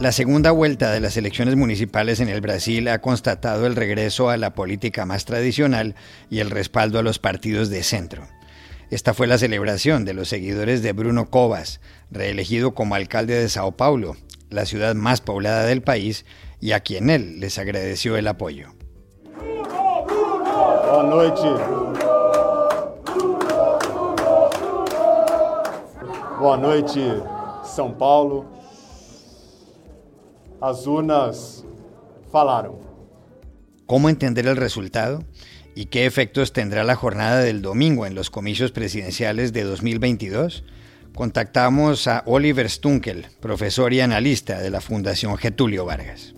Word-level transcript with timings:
La 0.00 0.12
segunda 0.12 0.50
vuelta 0.50 0.92
de 0.92 1.00
las 1.00 1.18
elecciones 1.18 1.56
municipales 1.56 2.20
en 2.20 2.30
el 2.30 2.40
Brasil 2.40 2.88
ha 2.88 3.02
constatado 3.02 3.66
el 3.66 3.76
regreso 3.76 4.30
a 4.30 4.38
la 4.38 4.54
política 4.54 5.04
más 5.04 5.26
tradicional 5.26 5.94
y 6.30 6.38
el 6.38 6.48
respaldo 6.48 6.98
a 6.98 7.02
los 7.02 7.18
partidos 7.18 7.68
de 7.68 7.82
centro. 7.82 8.26
Esta 8.88 9.12
fue 9.12 9.26
la 9.26 9.36
celebración 9.36 10.06
de 10.06 10.14
los 10.14 10.28
seguidores 10.28 10.82
de 10.82 10.94
Bruno 10.94 11.28
Covas, 11.28 11.82
reelegido 12.10 12.74
como 12.74 12.94
alcalde 12.94 13.34
de 13.34 13.50
Sao 13.50 13.72
Paulo, 13.72 14.16
la 14.48 14.64
ciudad 14.64 14.94
más 14.94 15.20
poblada 15.20 15.66
del 15.66 15.82
país, 15.82 16.24
y 16.60 16.72
a 16.72 16.80
quien 16.80 17.10
él 17.10 17.38
les 17.38 17.58
agradeció 17.58 18.16
el 18.16 18.26
apoyo. 18.26 18.72
Boa 19.36 21.02
noite. 21.02 21.42
Boa 26.40 26.56
noite, 26.56 27.00
São 27.64 27.94
Paulo. 27.98 28.59
As 30.60 30.86
urnas. 30.86 31.64
¿Cómo 33.86 34.08
entender 34.08 34.46
el 34.46 34.56
resultado? 34.56 35.24
¿Y 35.74 35.86
qué 35.86 36.04
efectos 36.04 36.52
tendrá 36.52 36.84
la 36.84 36.96
jornada 36.96 37.40
del 37.40 37.62
domingo 37.62 38.04
en 38.04 38.14
los 38.14 38.28
comicios 38.30 38.70
presidenciales 38.70 39.52
de 39.52 39.64
2022? 39.64 40.64
Contactamos 41.14 42.06
a 42.06 42.22
Oliver 42.26 42.68
Stunkel, 42.68 43.26
profesor 43.40 43.92
y 43.94 44.00
analista 44.00 44.60
de 44.60 44.70
la 44.70 44.80
Fundación 44.80 45.36
Getulio 45.38 45.86
Vargas. 45.86 46.34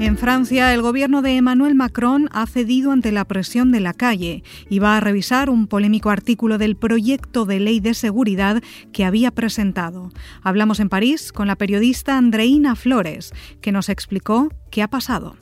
En 0.00 0.16
Francia, 0.16 0.72
el 0.72 0.80
gobierno 0.80 1.20
de 1.20 1.36
Emmanuel 1.36 1.74
Macron 1.74 2.30
ha 2.32 2.46
cedido 2.46 2.90
ante 2.90 3.12
la 3.12 3.26
presión 3.26 3.70
de 3.70 3.80
la 3.80 3.92
calle 3.92 4.42
y 4.70 4.78
va 4.78 4.96
a 4.96 5.00
revisar 5.00 5.50
un 5.50 5.66
polémico 5.66 6.08
artículo 6.08 6.56
del 6.56 6.74
proyecto 6.74 7.44
de 7.44 7.60
ley 7.60 7.80
de 7.80 7.92
seguridad 7.92 8.62
que 8.94 9.04
había 9.04 9.30
presentado. 9.30 10.10
Hablamos 10.42 10.80
en 10.80 10.88
París 10.88 11.32
con 11.32 11.48
la 11.48 11.56
periodista 11.56 12.16
Andreina 12.16 12.76
Flores, 12.76 13.34
que 13.60 13.72
nos 13.72 13.90
explicó 13.90 14.48
qué 14.70 14.80
ha 14.80 14.88
pasado. 14.88 15.36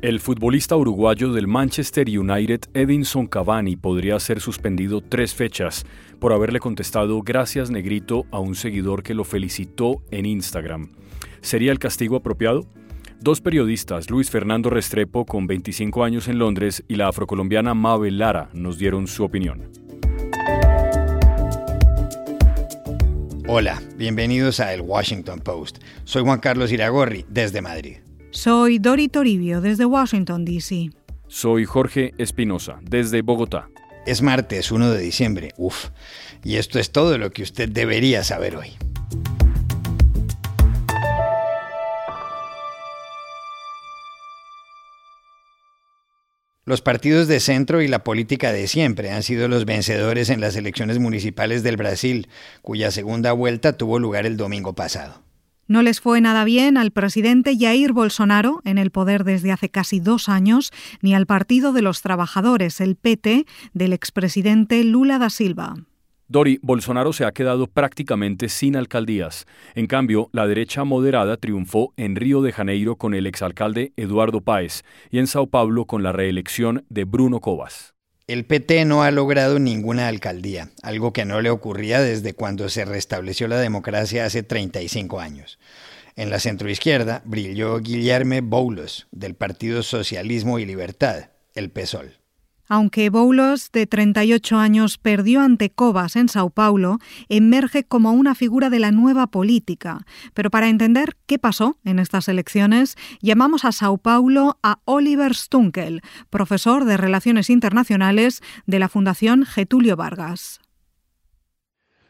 El 0.00 0.20
futbolista 0.20 0.76
uruguayo 0.76 1.32
del 1.32 1.48
Manchester 1.48 2.06
United, 2.08 2.60
Edinson 2.72 3.26
Cavani, 3.26 3.74
podría 3.74 4.20
ser 4.20 4.40
suspendido 4.40 5.00
tres 5.00 5.34
fechas 5.34 5.84
por 6.20 6.32
haberle 6.32 6.60
contestado 6.60 7.20
gracias 7.22 7.68
negrito 7.68 8.26
a 8.30 8.38
un 8.38 8.54
seguidor 8.54 9.02
que 9.02 9.14
lo 9.14 9.24
felicitó 9.24 10.04
en 10.12 10.26
Instagram. 10.26 10.92
¿Sería 11.40 11.72
el 11.72 11.80
castigo 11.80 12.14
apropiado? 12.14 12.64
Dos 13.20 13.40
periodistas, 13.40 14.10
Luis 14.10 14.30
Fernando 14.30 14.68
Restrepo, 14.68 15.24
con 15.24 15.46
25 15.46 16.04
años 16.04 16.28
en 16.28 16.38
Londres, 16.38 16.84
y 16.88 16.96
la 16.96 17.08
afrocolombiana 17.08 17.72
Mabel 17.72 18.18
Lara, 18.18 18.50
nos 18.52 18.78
dieron 18.78 19.06
su 19.06 19.24
opinión. 19.24 19.70
Hola, 23.46 23.82
bienvenidos 23.96 24.60
a 24.60 24.74
El 24.74 24.82
Washington 24.82 25.40
Post. 25.40 25.78
Soy 26.04 26.22
Juan 26.22 26.40
Carlos 26.40 26.72
Iragorri, 26.72 27.24
desde 27.28 27.62
Madrid. 27.62 27.98
Soy 28.30 28.78
Dori 28.78 29.08
Toribio, 29.08 29.60
desde 29.60 29.86
Washington, 29.86 30.44
D.C. 30.44 30.90
Soy 31.28 31.64
Jorge 31.64 32.12
Espinosa, 32.18 32.78
desde 32.82 33.22
Bogotá. 33.22 33.68
Es 34.06 34.20
martes 34.22 34.70
1 34.70 34.90
de 34.90 35.00
diciembre, 35.00 35.52
uf, 35.56 35.88
y 36.42 36.56
esto 36.56 36.78
es 36.78 36.90
todo 36.90 37.16
lo 37.16 37.30
que 37.30 37.42
usted 37.42 37.70
debería 37.70 38.22
saber 38.22 38.56
hoy. 38.56 38.72
Los 46.66 46.80
partidos 46.80 47.28
de 47.28 47.40
centro 47.40 47.82
y 47.82 47.88
la 47.88 48.04
política 48.04 48.50
de 48.50 48.66
siempre 48.68 49.10
han 49.10 49.22
sido 49.22 49.48
los 49.48 49.66
vencedores 49.66 50.30
en 50.30 50.40
las 50.40 50.56
elecciones 50.56 50.98
municipales 50.98 51.62
del 51.62 51.76
Brasil, 51.76 52.28
cuya 52.62 52.90
segunda 52.90 53.32
vuelta 53.32 53.76
tuvo 53.76 53.98
lugar 53.98 54.24
el 54.24 54.38
domingo 54.38 54.74
pasado. 54.74 55.22
No 55.66 55.82
les 55.82 56.00
fue 56.00 56.22
nada 56.22 56.44
bien 56.44 56.78
al 56.78 56.90
presidente 56.90 57.56
Jair 57.58 57.92
Bolsonaro, 57.92 58.62
en 58.64 58.78
el 58.78 58.90
poder 58.90 59.24
desde 59.24 59.52
hace 59.52 59.68
casi 59.68 60.00
dos 60.00 60.30
años, 60.30 60.72
ni 61.02 61.14
al 61.14 61.26
Partido 61.26 61.74
de 61.74 61.82
los 61.82 62.00
Trabajadores, 62.00 62.80
el 62.80 62.96
PT, 62.96 63.44
del 63.74 63.92
expresidente 63.92 64.82
Lula 64.84 65.18
da 65.18 65.28
Silva. 65.28 65.74
Dori, 66.26 66.58
Bolsonaro 66.62 67.12
se 67.12 67.24
ha 67.24 67.32
quedado 67.32 67.66
prácticamente 67.66 68.48
sin 68.48 68.76
alcaldías. 68.76 69.46
En 69.74 69.86
cambio, 69.86 70.30
la 70.32 70.46
derecha 70.46 70.84
moderada 70.84 71.36
triunfó 71.36 71.92
en 71.96 72.16
Río 72.16 72.40
de 72.40 72.52
Janeiro 72.52 72.96
con 72.96 73.14
el 73.14 73.26
exalcalde 73.26 73.92
Eduardo 73.96 74.40
Páez 74.40 74.82
y 75.10 75.18
en 75.18 75.26
Sao 75.26 75.48
Paulo 75.48 75.84
con 75.84 76.02
la 76.02 76.12
reelección 76.12 76.86
de 76.88 77.04
Bruno 77.04 77.40
Covas. 77.40 77.94
El 78.26 78.46
PT 78.46 78.86
no 78.86 79.02
ha 79.02 79.10
logrado 79.10 79.58
ninguna 79.58 80.08
alcaldía, 80.08 80.70
algo 80.82 81.12
que 81.12 81.26
no 81.26 81.42
le 81.42 81.50
ocurría 81.50 82.00
desde 82.00 82.32
cuando 82.32 82.70
se 82.70 82.86
restableció 82.86 83.48
la 83.48 83.58
democracia 83.58 84.24
hace 84.24 84.42
35 84.42 85.20
años. 85.20 85.58
En 86.16 86.30
la 86.30 86.40
centroizquierda 86.40 87.20
brilló 87.26 87.78
Guillermo 87.80 88.36
Boulos, 88.42 89.08
del 89.10 89.34
Partido 89.34 89.82
Socialismo 89.82 90.58
y 90.58 90.64
Libertad, 90.64 91.32
el 91.54 91.70
PSOL. 91.70 92.23
Aunque 92.68 93.10
Boulos, 93.10 93.70
de 93.72 93.86
38 93.86 94.56
años, 94.56 94.96
perdió 94.98 95.40
ante 95.40 95.70
Covas 95.70 96.16
en 96.16 96.28
Sao 96.28 96.50
Paulo, 96.50 96.98
emerge 97.28 97.84
como 97.84 98.12
una 98.12 98.34
figura 98.34 98.70
de 98.70 98.78
la 98.78 98.90
nueva 98.90 99.26
política. 99.26 100.06
Pero 100.32 100.50
para 100.50 100.68
entender 100.68 101.16
qué 101.26 101.38
pasó 101.38 101.76
en 101.84 101.98
estas 101.98 102.28
elecciones, 102.28 102.96
llamamos 103.20 103.64
a 103.64 103.72
Sao 103.72 103.98
Paulo 103.98 104.58
a 104.62 104.80
Oliver 104.86 105.34
Stunkel, 105.34 106.00
profesor 106.30 106.84
de 106.84 106.96
Relaciones 106.96 107.50
Internacionales 107.50 108.42
de 108.66 108.78
la 108.78 108.88
Fundación 108.88 109.44
Getulio 109.44 109.96
Vargas. 109.96 110.60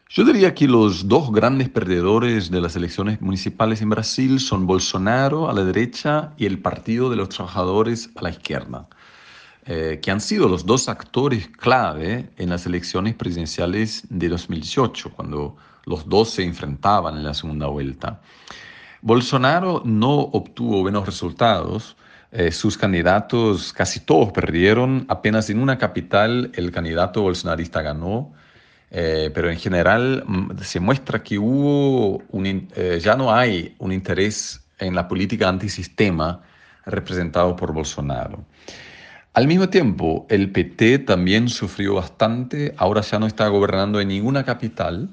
Yo 0.07 0.23
diría 0.23 0.53
que 0.53 0.67
los 0.67 1.09
dos 1.09 1.31
grandes 1.31 1.67
perdedores 1.67 2.49
de 2.49 2.61
las 2.61 2.75
elecciones 2.75 3.21
municipales 3.21 3.81
en 3.81 3.89
Brasil 3.89 4.39
son 4.39 4.67
Bolsonaro 4.67 5.49
a 5.49 5.53
la 5.53 5.65
derecha 5.65 6.31
y 6.37 6.45
el 6.45 6.59
Partido 6.59 7.09
de 7.09 7.17
los 7.17 7.29
Trabajadores 7.29 8.11
a 8.15 8.21
la 8.21 8.29
izquierda. 8.29 8.87
Eh, 9.67 9.99
que 9.99 10.11
han 10.11 10.21
sido 10.21 10.47
los 10.47 10.63
dos 10.67 10.87
actores 10.89 11.47
clave 11.47 12.29
en 12.37 12.49
las 12.49 12.67
elecciones 12.67 13.15
presidenciales 13.15 14.03
de 14.09 14.29
2018, 14.29 15.09
cuando 15.09 15.57
los 15.85 16.07
dos 16.07 16.29
se 16.29 16.43
enfrentaban 16.43 17.17
en 17.17 17.23
la 17.23 17.33
segunda 17.33 17.65
vuelta. 17.65 18.21
Bolsonaro 19.01 19.81
no 19.83 20.13
obtuvo 20.19 20.81
buenos 20.81 21.07
resultados. 21.07 21.97
Eh, 22.31 22.51
sus 22.51 22.77
candidatos 22.77 23.73
casi 23.73 24.01
todos 24.01 24.31
perdieron. 24.31 25.05
Apenas 25.09 25.49
en 25.49 25.59
una 25.59 25.79
capital 25.79 26.51
el 26.53 26.71
candidato 26.71 27.23
bolsonarista 27.23 27.81
ganó. 27.81 28.33
Eh, 28.91 29.31
pero 29.33 29.49
en 29.49 29.57
general 29.57 30.23
mm, 30.27 30.59
se 30.61 30.79
muestra 30.79 31.23
que 31.23 31.39
hubo 31.39 32.21
ya 33.01 33.15
no 33.15 33.33
hay 33.33 33.75
un 33.79 33.91
interés 33.91 34.63
en 34.77 34.93
la 34.93 35.07
política 35.07 35.49
antisistema 35.49 36.41
representado 36.85 37.55
por 37.55 37.73
Bolsonaro. 37.73 38.45
Al 39.35 39.47
mismo 39.47 39.67
tiempo, 39.67 40.25
el 40.29 40.49
PT 40.49 40.99
también 40.99 41.49
sufrió 41.49 41.95
bastante, 41.95 42.73
ahora 42.77 43.01
ya 43.01 43.19
no 43.19 43.27
está 43.27 43.49
gobernando 43.49 43.99
en 43.99 44.07
ninguna 44.07 44.45
capital 44.45 45.09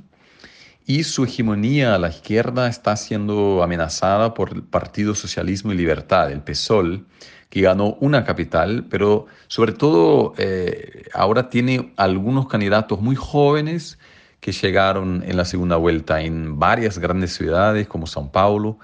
y 0.86 1.02
su 1.02 1.24
hegemonía 1.24 1.96
a 1.96 1.98
la 1.98 2.10
izquierda 2.10 2.68
está 2.68 2.94
siendo 2.96 3.64
amenazada 3.64 4.32
por 4.32 4.52
el 4.52 4.62
Partido 4.62 5.16
Socialismo 5.16 5.72
y 5.72 5.76
Libertad, 5.76 6.30
el 6.30 6.40
PSOL, 6.40 7.04
que 7.50 7.62
ganó 7.62 7.96
una 7.98 8.22
capital, 8.22 8.86
pero 8.88 9.26
sobre 9.48 9.72
todo 9.72 10.34
eh, 10.38 11.02
ahora 11.14 11.50
tiene 11.50 11.92
algunos 11.96 12.46
candidatos 12.46 13.00
muy 13.00 13.16
jóvenes 13.16 13.98
que 14.38 14.52
llegaron 14.52 15.24
en 15.26 15.36
la 15.36 15.44
segunda 15.44 15.74
vuelta 15.78 16.22
en 16.22 16.60
varias 16.60 17.00
grandes 17.00 17.34
ciudades 17.34 17.88
como 17.88 18.06
São 18.06 18.30
Paulo. 18.30 18.78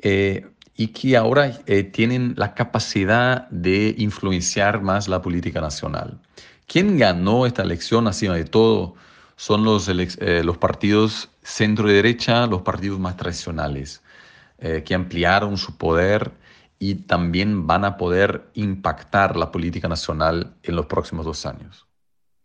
Eh, 0.00 0.44
y 0.80 0.88
que 0.88 1.14
ahora 1.14 1.60
eh, 1.66 1.82
tienen 1.82 2.32
la 2.38 2.54
capacidad 2.54 3.46
de 3.50 3.94
influenciar 3.98 4.80
más 4.80 5.08
la 5.08 5.20
política 5.20 5.60
nacional. 5.60 6.18
¿Quién 6.66 6.96
ganó 6.96 7.44
esta 7.44 7.62
elección, 7.62 8.06
encima 8.06 8.34
de 8.34 8.44
todo, 8.44 8.94
son 9.36 9.62
los, 9.62 9.90
eh, 9.90 10.42
partidos 10.58 11.28
centro-derecha, 11.42 12.46
los 12.46 12.62
partidos 12.62 12.98
más 12.98 13.14
tradicionales, 13.18 14.02
eh, 14.58 14.82
que 14.82 14.94
ampliaron 14.94 15.58
su 15.58 15.76
poder 15.76 16.32
y 16.78 16.94
también 16.94 17.66
van 17.66 17.84
a 17.84 17.98
poder 17.98 18.48
impactar 18.54 19.36
la 19.36 19.52
política 19.52 19.86
nacional 19.86 20.54
en 20.62 20.76
los 20.76 20.86
próximos 20.86 21.26
dos 21.26 21.44
años. 21.44 21.89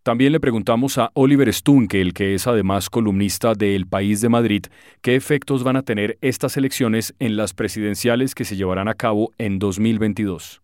También 0.06 0.34
le 0.34 0.40
preguntamos 0.40 1.00
a 1.00 1.10
Oliver 1.16 1.52
Stunkel, 1.52 2.14
que 2.14 2.36
es 2.36 2.46
además 2.46 2.92
columnista 2.92 3.56
de 3.56 3.76
El 3.76 3.88
País 3.88 4.22
de 4.22 4.30
Madrid, 4.30 4.66
qué 5.02 5.16
efectos 5.16 5.64
van 5.64 5.78
a 5.78 5.82
tener 5.82 6.20
estas 6.22 6.58
elecciones 6.58 7.16
en 7.18 7.36
las 7.36 7.56
presidenciales 7.56 8.36
que 8.36 8.46
se 8.46 8.56
llevarán 8.56 8.88
a 8.88 8.94
cabo 8.94 9.32
en 9.40 9.58
2022. 9.58 10.62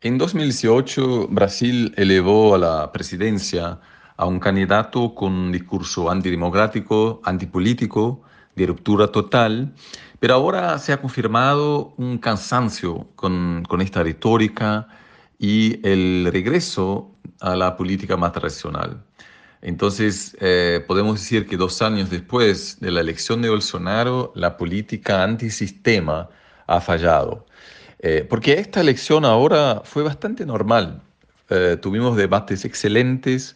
En 0.00 0.18
2018, 0.18 1.28
Brasil 1.28 1.94
elevó 1.96 2.56
a 2.56 2.58
la 2.58 2.90
presidencia 2.90 3.78
a 4.16 4.26
un 4.26 4.40
candidato 4.40 5.14
con 5.14 5.32
un 5.32 5.52
discurso 5.52 6.10
antidemocrático, 6.10 7.20
antipolítico, 7.22 8.22
de 8.56 8.66
ruptura 8.66 9.12
total, 9.12 9.74
pero 10.18 10.34
ahora 10.34 10.76
se 10.80 10.92
ha 10.92 11.00
confirmado 11.00 11.94
un 11.98 12.18
cansancio 12.18 13.06
con, 13.14 13.62
con 13.68 13.80
esta 13.80 14.02
retórica 14.02 14.88
y 15.38 15.78
el 15.86 16.28
regreso 16.32 17.11
a 17.42 17.56
la 17.56 17.76
política 17.76 18.16
más 18.16 18.32
tradicional. 18.32 19.02
Entonces, 19.60 20.36
eh, 20.40 20.82
podemos 20.86 21.20
decir 21.20 21.46
que 21.46 21.56
dos 21.56 21.82
años 21.82 22.10
después 22.10 22.78
de 22.80 22.90
la 22.90 23.00
elección 23.00 23.42
de 23.42 23.48
Bolsonaro, 23.48 24.32
la 24.34 24.56
política 24.56 25.22
antisistema 25.22 26.28
ha 26.66 26.80
fallado. 26.80 27.46
Eh, 28.00 28.26
porque 28.28 28.54
esta 28.54 28.80
elección 28.80 29.24
ahora 29.24 29.82
fue 29.84 30.02
bastante 30.02 30.44
normal. 30.46 31.00
Eh, 31.48 31.76
tuvimos 31.80 32.16
debates 32.16 32.64
excelentes, 32.64 33.54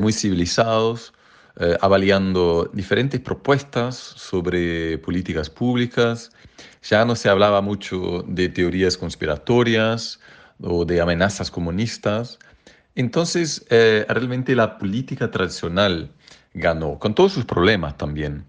muy 0.00 0.14
civilizados, 0.14 1.12
avaliando 1.82 2.70
diferentes 2.72 3.20
propuestas 3.20 3.94
sobre 3.94 4.96
políticas 4.96 5.50
públicas. 5.50 6.30
Ya 6.82 7.04
no 7.04 7.14
se 7.14 7.28
hablaba 7.28 7.60
mucho 7.60 8.24
de 8.26 8.48
teorías 8.48 8.96
conspiratorias 8.96 10.18
o 10.62 10.86
de 10.86 11.02
amenazas 11.02 11.50
comunistas. 11.50 12.38
Entonces, 12.96 13.64
eh, 13.68 14.06
realmente 14.08 14.56
la 14.56 14.78
política 14.78 15.30
tradicional 15.30 16.10
ganó, 16.54 16.98
con 16.98 17.14
todos 17.14 17.32
sus 17.32 17.44
problemas 17.44 17.98
también. 17.98 18.46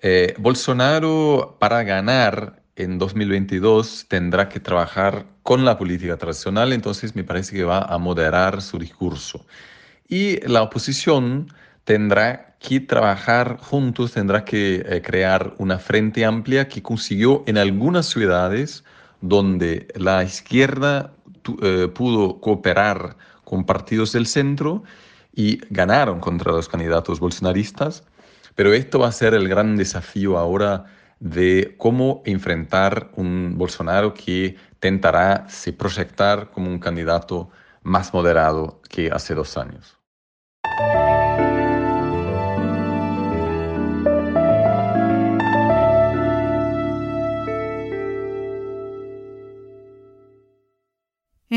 Eh, 0.00 0.34
Bolsonaro, 0.38 1.58
para 1.60 1.82
ganar 1.82 2.62
en 2.76 2.98
2022, 2.98 4.06
tendrá 4.08 4.48
que 4.48 4.58
trabajar 4.58 5.26
con 5.42 5.66
la 5.66 5.76
política 5.76 6.16
tradicional, 6.16 6.72
entonces 6.72 7.14
me 7.14 7.24
parece 7.24 7.54
que 7.54 7.64
va 7.64 7.82
a 7.82 7.98
moderar 7.98 8.62
su 8.62 8.78
discurso. 8.78 9.44
Y 10.08 10.40
la 10.48 10.62
oposición 10.62 11.52
tendrá 11.84 12.56
que 12.58 12.80
trabajar 12.80 13.58
juntos, 13.60 14.12
tendrá 14.12 14.46
que 14.46 14.82
eh, 14.86 15.02
crear 15.02 15.52
una 15.58 15.78
frente 15.78 16.24
amplia 16.24 16.68
que 16.68 16.82
consiguió 16.82 17.44
en 17.46 17.58
algunas 17.58 18.06
ciudades 18.06 18.82
donde 19.20 19.88
la 19.94 20.24
izquierda 20.24 21.12
pudo 21.94 22.40
cooperar 22.40 23.16
con 23.50 23.64
partidos 23.64 24.12
del 24.12 24.28
centro 24.28 24.84
y 25.34 25.60
ganaron 25.70 26.20
contra 26.20 26.52
los 26.52 26.68
candidatos 26.68 27.18
bolsonaristas. 27.18 28.04
Pero 28.54 28.72
esto 28.72 29.00
va 29.00 29.08
a 29.08 29.12
ser 29.12 29.34
el 29.34 29.48
gran 29.48 29.74
desafío 29.74 30.38
ahora 30.38 30.84
de 31.18 31.74
cómo 31.76 32.22
enfrentar 32.26 33.10
un 33.16 33.58
Bolsonaro 33.58 34.14
que 34.14 34.54
tentará 34.78 35.48
se 35.48 35.72
proyectar 35.72 36.52
como 36.52 36.70
un 36.70 36.78
candidato 36.78 37.50
más 37.82 38.14
moderado 38.14 38.80
que 38.88 39.10
hace 39.10 39.34
dos 39.34 39.58
años. 39.58 39.99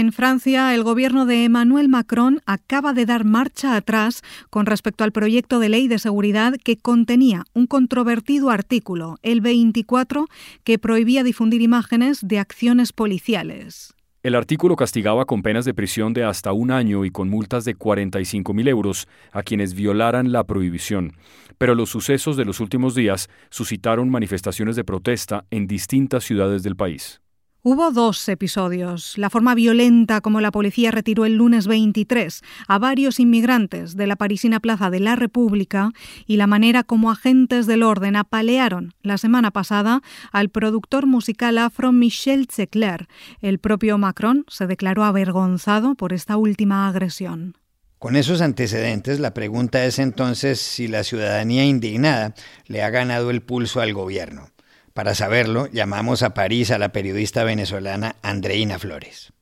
En 0.03 0.11
Francia, 0.11 0.75
el 0.75 0.83
gobierno 0.83 1.25
de 1.25 1.45
Emmanuel 1.45 1.87
Macron 1.87 2.41
acaba 2.45 2.91
de 2.91 3.05
dar 3.05 3.23
marcha 3.23 3.77
atrás 3.77 4.21
con 4.49 4.65
respecto 4.65 5.05
al 5.05 5.13
proyecto 5.13 5.59
de 5.59 5.69
ley 5.69 5.87
de 5.87 5.97
seguridad 5.97 6.55
que 6.61 6.75
contenía 6.75 7.45
un 7.53 7.67
controvertido 7.67 8.49
artículo, 8.49 9.15
el 9.23 9.39
24, 9.39 10.27
que 10.65 10.77
prohibía 10.77 11.23
difundir 11.23 11.61
imágenes 11.61 12.19
de 12.21 12.39
acciones 12.39 12.91
policiales. 12.91 13.93
El 14.23 14.35
artículo 14.35 14.75
castigaba 14.75 15.23
con 15.23 15.41
penas 15.41 15.63
de 15.63 15.73
prisión 15.73 16.11
de 16.11 16.25
hasta 16.25 16.51
un 16.51 16.71
año 16.71 17.05
y 17.05 17.09
con 17.09 17.29
multas 17.29 17.63
de 17.63 17.77
45.000 17.77 18.67
euros 18.67 19.07
a 19.31 19.41
quienes 19.41 19.73
violaran 19.73 20.33
la 20.33 20.43
prohibición. 20.43 21.13
Pero 21.57 21.75
los 21.75 21.91
sucesos 21.91 22.35
de 22.35 22.43
los 22.43 22.59
últimos 22.59 22.93
días 22.93 23.29
suscitaron 23.49 24.09
manifestaciones 24.09 24.75
de 24.75 24.83
protesta 24.83 25.45
en 25.49 25.65
distintas 25.65 26.25
ciudades 26.25 26.61
del 26.61 26.75
país. 26.75 27.22
Hubo 27.65 27.91
dos 27.91 28.27
episodios. 28.27 29.17
La 29.17 29.29
forma 29.29 29.55
violenta 29.55 30.19
como 30.19 30.41
la 30.41 30.51
policía 30.51 30.91
retiró 30.91 31.23
el 31.23 31.35
lunes 31.35 31.65
23 31.65 32.41
a 32.67 32.77
varios 32.77 33.21
inmigrantes 33.21 33.95
de 33.95 34.05
la 34.05 34.17
parisina 34.17 34.59
Plaza 34.59 34.89
de 34.89 34.99
la 34.99 35.15
República 35.15 35.91
y 36.27 36.35
la 36.35 36.45
manera 36.45 36.83
como 36.83 37.09
agentes 37.09 37.65
del 37.65 37.83
orden 37.83 38.17
apalearon 38.17 38.93
la 39.01 39.17
semana 39.17 39.51
pasada 39.51 40.01
al 40.33 40.49
productor 40.49 41.05
musical 41.05 41.57
afro 41.57 41.93
Michel 41.93 42.47
Zecler. 42.51 43.07
El 43.39 43.59
propio 43.59 43.97
Macron 43.97 44.43
se 44.49 44.67
declaró 44.67 45.05
avergonzado 45.05 45.95
por 45.95 46.11
esta 46.11 46.35
última 46.35 46.89
agresión. 46.89 47.55
Con 47.97 48.17
esos 48.17 48.41
antecedentes, 48.41 49.21
la 49.21 49.33
pregunta 49.33 49.85
es 49.85 49.99
entonces 49.99 50.59
si 50.59 50.89
la 50.89 51.05
ciudadanía 51.05 51.63
indignada 51.63 52.35
le 52.67 52.83
ha 52.83 52.89
ganado 52.89 53.31
el 53.31 53.41
pulso 53.41 53.79
al 53.79 53.93
gobierno. 53.93 54.52
Para 54.93 55.15
saberlo, 55.15 55.67
llamamos 55.71 56.21
a 56.21 56.35
París 56.35 56.69
a 56.69 56.77
la 56.77 56.91
periodista 56.91 57.43
venezolana 57.43 58.15
Andreina 58.21 58.77
Flores. 58.77 59.33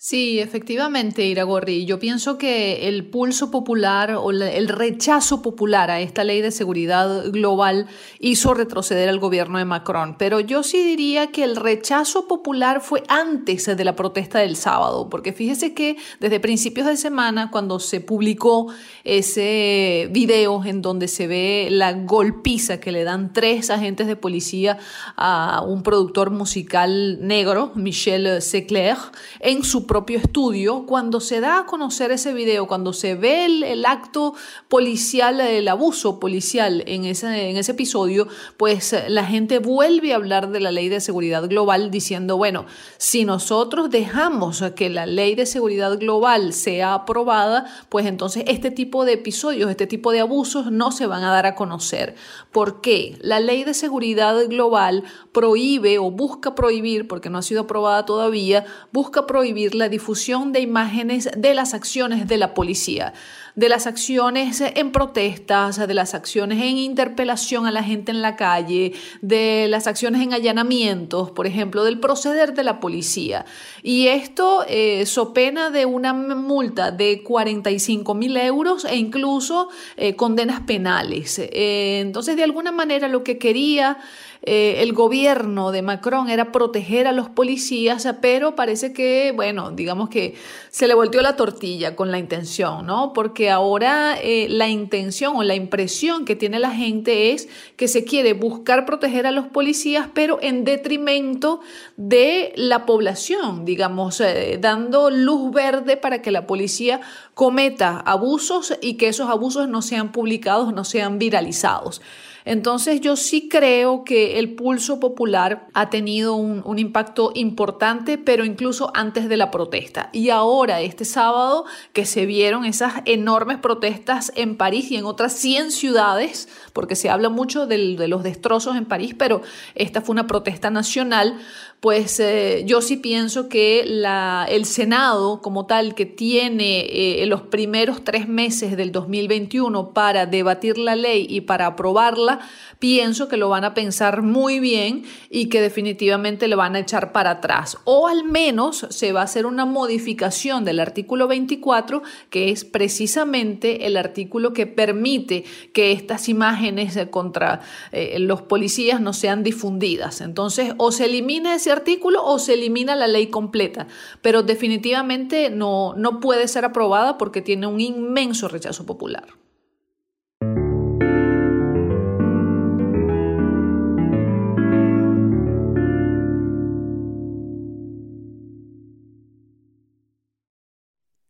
Sí, 0.00 0.38
efectivamente, 0.38 1.26
Iragorri. 1.26 1.84
Yo 1.84 1.98
pienso 1.98 2.38
que 2.38 2.86
el 2.86 3.10
pulso 3.10 3.50
popular 3.50 4.12
o 4.12 4.30
el 4.30 4.68
rechazo 4.68 5.42
popular 5.42 5.90
a 5.90 6.00
esta 6.00 6.22
ley 6.22 6.40
de 6.40 6.52
seguridad 6.52 7.32
global 7.32 7.88
hizo 8.20 8.54
retroceder 8.54 9.08
al 9.08 9.18
gobierno 9.18 9.58
de 9.58 9.64
Macron. 9.64 10.14
Pero 10.16 10.38
yo 10.38 10.62
sí 10.62 10.84
diría 10.84 11.32
que 11.32 11.42
el 11.42 11.56
rechazo 11.56 12.28
popular 12.28 12.80
fue 12.80 13.02
antes 13.08 13.66
de 13.66 13.84
la 13.84 13.96
protesta 13.96 14.38
del 14.38 14.54
sábado, 14.54 15.08
porque 15.10 15.32
fíjese 15.32 15.74
que 15.74 15.96
desde 16.20 16.38
principios 16.38 16.86
de 16.86 16.96
semana, 16.96 17.50
cuando 17.50 17.80
se 17.80 18.00
publicó 18.00 18.72
ese 19.02 20.08
video 20.12 20.64
en 20.64 20.80
donde 20.80 21.08
se 21.08 21.26
ve 21.26 21.66
la 21.72 21.92
golpiza 21.92 22.78
que 22.78 22.92
le 22.92 23.02
dan 23.02 23.32
tres 23.32 23.68
agentes 23.68 24.06
de 24.06 24.14
policía 24.14 24.78
a 25.16 25.60
un 25.66 25.82
productor 25.82 26.30
musical 26.30 27.18
negro, 27.26 27.72
Michel 27.74 28.40
Secler, 28.40 28.96
en 29.40 29.64
su 29.64 29.87
propio 29.88 30.18
estudio, 30.18 30.86
cuando 30.86 31.18
se 31.18 31.40
da 31.40 31.58
a 31.58 31.66
conocer 31.66 32.12
ese 32.12 32.32
video, 32.32 32.68
cuando 32.68 32.92
se 32.92 33.16
ve 33.16 33.46
el, 33.46 33.84
acto 33.84 34.34
policial, 34.68 35.40
el 35.40 35.66
abuso 35.66 36.20
policial 36.20 36.84
en 36.86 37.04
ese, 37.04 37.50
en 37.50 37.56
ese 37.56 37.72
episodio, 37.72 38.28
pues 38.56 38.94
la 39.08 39.24
gente 39.24 39.58
vuelve 39.58 40.12
a 40.12 40.16
hablar 40.16 40.50
de 40.50 40.60
la 40.60 40.70
ley 40.70 40.88
de 40.88 41.00
seguridad 41.00 41.48
global 41.48 41.90
diciendo, 41.90 42.36
bueno, 42.36 42.66
si 42.98 43.24
nosotros 43.24 43.90
dejamos 43.90 44.62
que 44.76 44.90
la 44.90 45.06
ley 45.06 45.34
de 45.34 45.46
seguridad 45.46 45.98
global 45.98 46.52
sea 46.52 46.94
aprobada, 46.94 47.66
pues 47.88 48.06
entonces 48.06 48.44
este 48.46 48.70
tipo 48.70 49.04
de 49.04 49.14
episodios, 49.14 49.70
este 49.70 49.88
tipo 49.88 50.12
de 50.12 50.20
abusos 50.20 50.70
no 50.70 50.92
se 50.92 51.06
van 51.06 51.24
a 51.24 51.32
dar 51.32 51.46
a 51.46 51.54
conocer. 51.54 52.14
¿Por 52.52 52.80
qué? 52.80 53.16
La 53.22 53.40
ley 53.40 53.64
de 53.64 53.72
seguridad 53.74 54.36
global 54.48 55.04
prohíbe 55.32 55.98
o 55.98 56.10
busca 56.10 56.54
prohibir, 56.54 57.08
porque 57.08 57.30
no 57.30 57.38
ha 57.38 57.42
sido 57.42 57.62
aprobada 57.62 58.04
todavía, 58.04 58.66
busca 58.92 59.26
prohibir 59.26 59.74
la 59.78 59.88
difusión 59.88 60.52
de 60.52 60.60
imágenes 60.60 61.30
de 61.36 61.54
las 61.54 61.74
acciones 61.74 62.26
de 62.26 62.36
la 62.36 62.54
policía 62.54 63.14
de 63.58 63.68
las 63.68 63.88
acciones 63.88 64.60
en 64.60 64.92
protestas, 64.92 65.84
de 65.84 65.92
las 65.92 66.14
acciones 66.14 66.62
en 66.62 66.78
interpelación 66.78 67.66
a 67.66 67.72
la 67.72 67.82
gente 67.82 68.12
en 68.12 68.22
la 68.22 68.36
calle, 68.36 68.92
de 69.20 69.66
las 69.68 69.88
acciones 69.88 70.22
en 70.22 70.32
allanamientos, 70.32 71.32
por 71.32 71.44
ejemplo, 71.48 71.82
del 71.82 71.98
proceder 71.98 72.54
de 72.54 72.62
la 72.62 72.78
policía. 72.78 73.44
Y 73.82 74.06
esto 74.06 74.64
eh, 74.68 75.06
so 75.06 75.32
pena 75.32 75.70
de 75.70 75.86
una 75.86 76.12
multa 76.12 76.92
de 76.92 77.24
45 77.24 78.14
mil 78.14 78.36
euros 78.36 78.84
e 78.84 78.94
incluso 78.94 79.70
eh, 79.96 80.14
condenas 80.14 80.60
penales. 80.60 81.40
Eh, 81.40 81.98
entonces, 82.00 82.36
de 82.36 82.44
alguna 82.44 82.70
manera, 82.70 83.08
lo 83.08 83.24
que 83.24 83.38
quería 83.38 83.98
eh, 84.42 84.82
el 84.82 84.92
gobierno 84.92 85.72
de 85.72 85.82
Macron 85.82 86.30
era 86.30 86.52
proteger 86.52 87.06
a 87.06 87.12
los 87.12 87.28
policías, 87.28 88.06
pero 88.20 88.54
parece 88.54 88.92
que, 88.92 89.32
bueno, 89.34 89.72
digamos 89.72 90.08
que 90.08 90.34
se 90.70 90.86
le 90.86 90.94
volteó 90.94 91.20
la 91.22 91.36
tortilla 91.36 91.96
con 91.96 92.12
la 92.12 92.18
intención, 92.18 92.86
¿no? 92.86 93.12
Ahora 93.50 94.16
eh, 94.20 94.46
la 94.48 94.68
intención 94.68 95.36
o 95.36 95.42
la 95.42 95.54
impresión 95.54 96.24
que 96.24 96.36
tiene 96.36 96.58
la 96.58 96.70
gente 96.70 97.32
es 97.32 97.48
que 97.76 97.88
se 97.88 98.04
quiere 98.04 98.32
buscar 98.32 98.86
proteger 98.86 99.26
a 99.26 99.32
los 99.32 99.46
policías, 99.46 100.08
pero 100.12 100.38
en 100.42 100.64
detrimento 100.64 101.60
de 101.96 102.52
la 102.56 102.86
población, 102.86 103.64
digamos, 103.64 104.20
eh, 104.20 104.58
dando 104.60 105.10
luz 105.10 105.52
verde 105.52 105.96
para 105.96 106.22
que 106.22 106.30
la 106.30 106.46
policía 106.46 107.00
cometa 107.34 108.00
abusos 108.00 108.74
y 108.80 108.94
que 108.94 109.08
esos 109.08 109.28
abusos 109.28 109.68
no 109.68 109.82
sean 109.82 110.12
publicados, 110.12 110.72
no 110.72 110.84
sean 110.84 111.18
viralizados. 111.18 112.00
Entonces 112.48 113.02
yo 113.02 113.14
sí 113.16 113.46
creo 113.50 114.04
que 114.04 114.38
el 114.38 114.54
pulso 114.54 114.98
popular 115.00 115.68
ha 115.74 115.90
tenido 115.90 116.34
un, 116.34 116.78
impacto 116.78 117.30
importante, 117.34 118.16
pero 118.16 118.42
incluso 118.46 118.90
antes 118.94 119.28
de 119.28 119.36
la 119.36 119.50
protesta. 119.50 120.08
Y 120.14 120.30
ahora, 120.30 120.80
este 120.80 121.04
sábado, 121.04 121.66
que 121.92 122.06
se 122.06 122.24
vieron 122.24 122.64
esas 122.64 123.02
enormes 123.04 123.58
protestas 123.58 124.32
en 124.34 124.56
París 124.56 124.90
y 124.90 124.96
en 124.96 125.04
otras 125.04 125.34
100 125.34 125.72
ciudades, 125.72 126.48
porque 126.72 126.96
se 126.96 127.10
habla 127.10 127.28
mucho 127.28 127.66
de 127.66 128.08
los 128.08 128.22
destrozos 128.22 128.76
en 128.76 128.86
París, 128.86 129.14
pero 129.18 129.42
esta 129.74 130.00
fue 130.00 130.14
una 130.14 130.26
protesta 130.26 130.70
nacional, 130.70 131.38
pues 131.80 132.18
eh, 132.18 132.64
yo 132.66 132.82
sí 132.82 132.96
pienso 132.96 133.48
que 133.48 133.80
el 133.80 134.64
Senado 134.64 135.40
como 135.40 135.66
tal, 135.66 135.94
que 135.94 136.06
tiene 136.06 136.80
eh, 136.80 137.26
los 137.26 137.42
primeros 137.42 138.02
tres 138.02 138.26
meses 138.26 138.76
del 138.76 138.90
2021 138.90 139.92
para 139.92 140.26
debatir 140.26 140.76
la 140.76 140.96
ley 140.96 141.26
y 141.30 141.42
para 141.42 141.66
aprobarla, 141.66 142.40
pienso 142.80 143.28
que 143.28 143.36
lo 143.36 143.48
van 143.48 143.64
a 143.64 143.74
pensar 143.74 144.22
muy 144.22 144.58
bien 144.58 145.04
y 145.30 145.48
que 145.48 145.60
definitivamente 145.60 146.48
le 146.48 146.56
van 146.56 146.74
a 146.74 146.80
echar 146.80 147.12
para 147.12 147.30
atrás. 147.30 147.78
O 147.84 148.08
al 148.08 148.24
menos 148.24 148.86
se 148.90 149.12
va 149.12 149.20
a 149.20 149.24
hacer 149.24 149.46
una 149.46 149.64
modificación 149.64 150.64
del 150.64 150.80
artículo 150.80 151.28
24, 151.28 152.02
que 152.28 152.50
es 152.50 152.64
precisamente 152.64 153.86
el 153.86 153.96
artículo 153.96 154.52
que 154.52 154.66
permite 154.66 155.44
que 155.72 155.92
estas 155.92 156.28
imágenes 156.28 156.98
contra 157.10 157.60
eh, 157.92 158.18
los 158.18 158.42
policías 158.42 159.00
no 159.00 159.12
sean 159.12 159.44
difundidas. 159.44 160.20
Entonces, 160.20 160.74
o 160.78 160.90
se 160.90 161.04
elimina 161.04 161.54
ese 161.54 161.67
artículo 161.72 162.24
o 162.24 162.38
se 162.38 162.54
elimina 162.54 162.96
la 162.96 163.06
ley 163.06 163.28
completa. 163.28 163.86
Pero 164.22 164.42
definitivamente 164.42 165.50
no, 165.50 165.94
no 165.96 166.20
puede 166.20 166.48
ser 166.48 166.64
aprobada 166.64 167.18
porque 167.18 167.42
tiene 167.42 167.66
un 167.66 167.80
inmenso 167.80 168.48
rechazo 168.48 168.86
popular. 168.86 169.26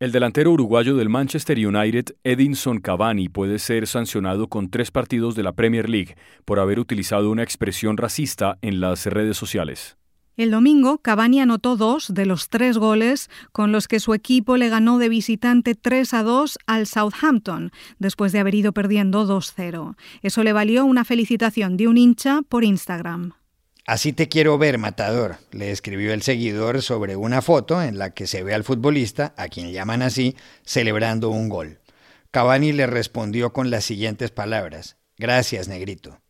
El 0.00 0.12
delantero 0.12 0.52
uruguayo 0.52 0.95
del 0.95 1.09
Manchester 1.09 1.59
United, 1.59 2.14
Edinson 2.23 2.78
Cavani, 2.78 3.28
puede 3.28 3.59
ser 3.59 3.88
sancionado 3.88 4.49
con 4.49 4.71
tres 4.71 4.92
partidos 4.92 5.35
de 5.35 5.42
la 5.42 5.54
Premier 5.54 5.88
League 5.88 6.14
por 6.45 6.61
haber 6.61 6.78
utilizado 6.78 7.33
una 7.33 7.42
expresión 7.42 7.97
racista 7.97 8.59
en 8.62 8.78
las 8.78 9.07
redes 9.07 9.37
sociales. 9.37 9.97
El 10.38 10.52
domingo, 10.52 10.99
Cavani 10.99 11.40
anotó 11.40 11.76
dos 11.76 12.14
de 12.14 12.25
los 12.25 12.49
tres 12.49 12.78
goles 12.78 13.28
con 13.50 13.73
los 13.73 13.88
que 13.88 13.99
su 13.99 14.14
equipo 14.14 14.57
le 14.57 14.68
ganó 14.68 14.99
de 14.99 15.09
visitante 15.09 15.75
3 15.75 16.14
a 16.14 16.23
2 16.23 16.59
al 16.64 16.87
Southampton, 16.87 17.73
después 17.99 18.30
de 18.30 18.38
haber 18.38 18.54
ido 18.54 18.73
perdiendo 18.73 19.26
2-0. 19.26 19.97
Eso 20.23 20.45
le 20.45 20.52
valió 20.52 20.85
una 20.85 21.04
felicitación 21.04 21.76
de 21.76 21.88
un 21.88 21.99
hincha 21.99 22.42
por 22.49 22.62
Instagram. 22.62 23.33
Así 23.85 24.12
te 24.12 24.28
quiero 24.28 24.59
ver, 24.59 24.78
matador, 24.78 25.38
le 25.50 25.73
escribió 25.73 26.12
el 26.12 26.23
seguidor 26.23 26.83
sobre 26.83 27.16
una 27.16 27.42
foto 27.42 27.83
en 27.83 27.99
la 27.99 28.11
que 28.11 28.28
se 28.28 28.45
ve 28.45 28.54
al 28.54 28.62
futbolista, 28.62 29.35
a 29.37 29.49
quien 29.49 29.73
llaman 29.73 30.02
así, 30.02 30.37
celebrando 30.64 31.30
un 31.30 31.49
gol. 31.49 31.80
Cavani 32.30 32.71
le 32.73 32.87
respondió 32.87 33.52
con 33.52 33.71
las 33.71 33.85
siguientes 33.85 34.30
palabras, 34.30 34.99
Gracias, 35.16 35.66
negrito. 35.66 36.21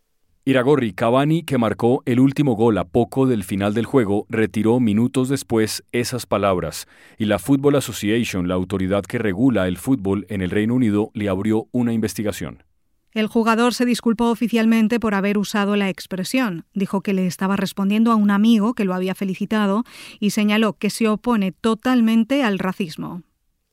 Iragorri 0.48 0.94
Cavani, 0.94 1.42
que 1.42 1.58
marcó 1.58 2.02
el 2.06 2.20
último 2.20 2.54
gol 2.56 2.78
a 2.78 2.84
poco 2.84 3.26
del 3.26 3.44
final 3.44 3.74
del 3.74 3.84
juego, 3.84 4.24
retiró 4.30 4.80
minutos 4.80 5.28
después 5.28 5.84
esas 5.92 6.24
palabras, 6.24 6.88
y 7.18 7.26
la 7.26 7.38
Football 7.38 7.76
Association, 7.76 8.48
la 8.48 8.54
autoridad 8.54 9.02
que 9.02 9.18
regula 9.18 9.68
el 9.68 9.76
fútbol 9.76 10.24
en 10.30 10.40
el 10.40 10.48
Reino 10.48 10.74
Unido, 10.74 11.10
le 11.12 11.28
abrió 11.28 11.66
una 11.70 11.92
investigación. 11.92 12.62
El 13.12 13.26
jugador 13.26 13.74
se 13.74 13.84
disculpó 13.84 14.30
oficialmente 14.30 14.98
por 14.98 15.12
haber 15.12 15.36
usado 15.36 15.76
la 15.76 15.90
expresión. 15.90 16.64
Dijo 16.72 17.02
que 17.02 17.12
le 17.12 17.26
estaba 17.26 17.56
respondiendo 17.56 18.10
a 18.10 18.16
un 18.16 18.30
amigo 18.30 18.72
que 18.72 18.86
lo 18.86 18.94
había 18.94 19.14
felicitado 19.14 19.84
y 20.18 20.30
señaló 20.30 20.78
que 20.78 20.88
se 20.88 21.08
opone 21.08 21.52
totalmente 21.52 22.42
al 22.42 22.58
racismo. 22.58 23.22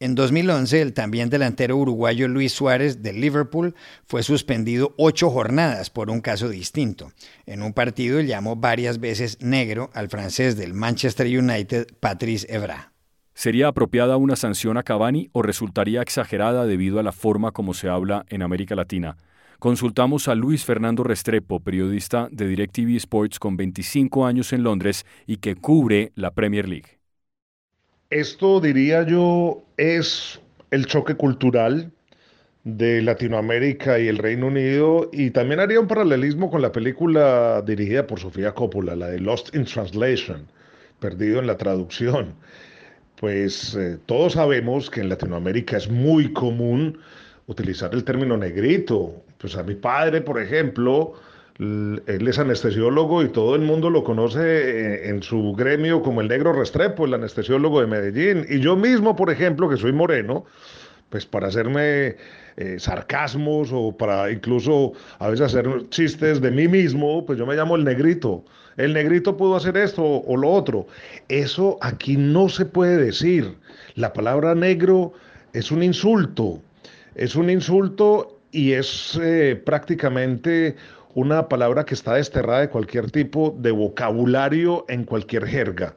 En 0.05 0.13
2011, 0.13 0.83
el 0.83 0.93
también 0.93 1.31
delantero 1.31 1.77
uruguayo 1.77 2.27
Luis 2.27 2.53
Suárez 2.53 3.01
de 3.01 3.11
Liverpool 3.11 3.73
fue 4.05 4.21
suspendido 4.21 4.93
ocho 4.97 5.31
jornadas 5.31 5.89
por 5.89 6.11
un 6.11 6.21
caso 6.21 6.47
distinto. 6.47 7.11
En 7.47 7.63
un 7.63 7.73
partido 7.73 8.21
llamó 8.21 8.55
varias 8.55 8.99
veces 8.99 9.41
negro 9.41 9.89
al 9.95 10.09
francés 10.09 10.57
del 10.57 10.75
Manchester 10.75 11.25
United, 11.25 11.87
Patrice 11.99 12.45
Evra. 12.53 12.93
¿Sería 13.33 13.69
apropiada 13.69 14.17
una 14.17 14.35
sanción 14.35 14.77
a 14.77 14.83
Cavani 14.83 15.31
o 15.31 15.41
resultaría 15.41 16.03
exagerada 16.03 16.67
debido 16.67 16.99
a 16.99 17.03
la 17.03 17.11
forma 17.11 17.49
como 17.49 17.73
se 17.73 17.89
habla 17.89 18.27
en 18.29 18.43
América 18.43 18.75
Latina? 18.75 19.17
Consultamos 19.57 20.27
a 20.27 20.35
Luis 20.35 20.65
Fernando 20.65 21.03
Restrepo, 21.03 21.61
periodista 21.61 22.27
de 22.31 22.47
DirecTV 22.47 22.95
Sports 22.97 23.39
con 23.39 23.57
25 23.57 24.27
años 24.27 24.53
en 24.53 24.61
Londres 24.61 25.03
y 25.25 25.37
que 25.37 25.55
cubre 25.55 26.11
la 26.13 26.29
Premier 26.29 26.69
League. 26.69 26.94
Esto, 28.15 28.61
diría 28.61 29.03
yo, 29.03 29.61
es 29.75 30.39
el 30.71 30.85
choque 30.85 31.15
cultural 31.15 31.91
de 32.63 33.01
Latinoamérica 33.01 33.99
y 33.99 34.07
el 34.07 34.17
Reino 34.17 34.47
Unido 34.47 35.09
y 35.11 35.31
también 35.31 35.59
haría 35.59 35.81
un 35.81 35.87
paralelismo 35.87 36.49
con 36.49 36.61
la 36.61 36.71
película 36.71 37.61
dirigida 37.61 38.07
por 38.07 38.19
Sofía 38.19 38.53
Coppola, 38.53 38.95
la 38.95 39.07
de 39.07 39.19
Lost 39.19 39.53
in 39.53 39.65
Translation, 39.65 40.47
perdido 40.99 41.39
en 41.39 41.47
la 41.47 41.57
traducción 41.57 42.35
pues 43.15 43.75
eh, 43.75 43.97
todos 44.05 44.33
sabemos 44.33 44.89
que 44.89 45.01
en 45.01 45.09
Latinoamérica 45.09 45.77
es 45.77 45.89
muy 45.89 46.33
común 46.33 46.99
utilizar 47.47 47.93
el 47.93 48.03
término 48.03 48.37
negrito. 48.37 49.23
Pues 49.37 49.55
a 49.55 49.63
mi 49.63 49.75
padre, 49.75 50.21
por 50.21 50.41
ejemplo, 50.41 51.13
él 51.57 52.27
es 52.27 52.37
anestesiólogo 52.37 53.23
y 53.23 53.29
todo 53.29 53.55
el 53.55 53.61
mundo 53.61 53.89
lo 53.89 54.03
conoce 54.03 54.39
eh, 54.41 55.09
en 55.09 55.23
su 55.23 55.53
gremio 55.53 56.01
como 56.01 56.21
el 56.21 56.27
negro 56.27 56.53
Restrepo, 56.53 57.05
el 57.05 57.13
anestesiólogo 57.13 57.81
de 57.81 57.87
Medellín. 57.87 58.45
Y 58.49 58.59
yo 58.59 58.75
mismo, 58.75 59.15
por 59.15 59.29
ejemplo, 59.29 59.69
que 59.69 59.77
soy 59.77 59.93
moreno, 59.93 60.45
pues 61.09 61.25
para 61.25 61.47
hacerme 61.47 62.17
eh, 62.57 62.75
sarcasmos 62.77 63.69
o 63.71 63.95
para 63.95 64.31
incluso 64.31 64.93
a 65.19 65.29
veces 65.29 65.45
hacer 65.47 65.89
chistes 65.89 66.41
de 66.41 66.51
mí 66.51 66.67
mismo, 66.67 67.25
pues 67.25 67.39
yo 67.39 67.45
me 67.45 67.55
llamo 67.55 67.75
el 67.75 67.85
negrito 67.85 68.43
el 68.77 68.93
negrito 68.93 69.37
pudo 69.37 69.55
hacer 69.55 69.77
esto 69.77 70.03
o 70.03 70.37
lo 70.37 70.49
otro. 70.51 70.87
Eso 71.29 71.77
aquí 71.81 72.17
no 72.17 72.49
se 72.49 72.65
puede 72.65 72.97
decir. 72.97 73.55
La 73.95 74.13
palabra 74.13 74.55
negro 74.55 75.13
es 75.53 75.71
un 75.71 75.83
insulto, 75.83 76.61
es 77.15 77.35
un 77.35 77.49
insulto 77.49 78.39
y 78.51 78.73
es 78.73 79.19
eh, 79.21 79.61
prácticamente 79.65 80.75
una 81.15 81.47
palabra 81.49 81.85
que 81.85 81.95
está 81.95 82.13
desterrada 82.13 82.59
de 82.59 82.69
cualquier 82.69 83.09
tipo 83.09 83.55
de 83.57 83.71
vocabulario 83.71 84.85
en 84.89 85.05
cualquier 85.05 85.47
jerga. 85.47 85.95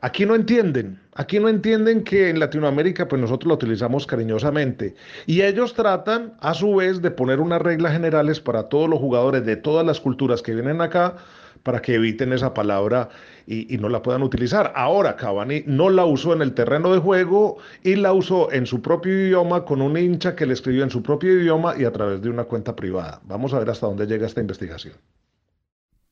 Aquí 0.00 0.26
no 0.26 0.34
entienden, 0.34 1.00
aquí 1.14 1.40
no 1.40 1.48
entienden 1.48 2.04
que 2.04 2.28
en 2.30 2.38
Latinoamérica 2.38 3.08
pues 3.08 3.20
nosotros 3.20 3.48
lo 3.48 3.54
utilizamos 3.54 4.06
cariñosamente 4.06 4.94
y 5.26 5.42
ellos 5.42 5.74
tratan 5.74 6.34
a 6.40 6.54
su 6.54 6.76
vez 6.76 7.02
de 7.02 7.10
poner 7.10 7.40
unas 7.40 7.62
reglas 7.62 7.94
generales 7.94 8.38
para 8.38 8.68
todos 8.68 8.88
los 8.88 9.00
jugadores 9.00 9.44
de 9.44 9.56
todas 9.56 9.84
las 9.84 10.00
culturas 10.00 10.40
que 10.40 10.54
vienen 10.54 10.80
acá 10.82 11.16
para 11.64 11.82
que 11.82 11.94
eviten 11.94 12.32
esa 12.32 12.54
palabra 12.54 13.08
y, 13.46 13.76
no 13.78 13.88
la 13.88 14.02
puedan 14.02 14.22
utilizar. 14.22 14.72
Ahora, 14.76 15.16
Cavani 15.16 15.64
no 15.66 15.90
la 15.90 16.04
usó 16.04 16.32
en 16.32 16.42
el 16.42 16.54
terreno 16.54 16.92
de 16.92 17.00
juego 17.00 17.56
y 17.82 17.96
la 17.96 18.12
usó 18.12 18.52
en 18.52 18.66
su 18.66 18.80
propio 18.80 19.12
idioma 19.12 19.64
con 19.64 19.82
un 19.82 19.96
hincha 19.98 20.36
que 20.36 20.46
le 20.46 20.52
escribió 20.52 20.84
en 20.84 20.90
su 20.90 21.02
propio 21.02 21.32
idioma 21.32 21.74
y 21.76 21.84
a 21.84 21.92
través 21.92 22.22
de 22.22 22.30
una 22.30 22.44
cuenta 22.44 22.76
privada. 22.76 23.20
Vamos 23.24 23.52
a 23.52 23.58
ver 23.58 23.70
hasta 23.70 23.86
dónde 23.86 24.06
llega 24.06 24.26
esta 24.26 24.40
investigación. 24.40 24.94